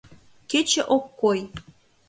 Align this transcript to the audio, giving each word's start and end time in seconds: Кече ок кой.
Кече 0.49 0.81
ок 0.95 1.05
кой. 1.19 1.39